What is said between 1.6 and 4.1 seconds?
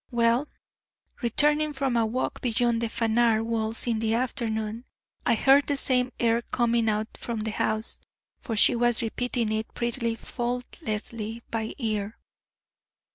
from a walk beyond the Phanar walls in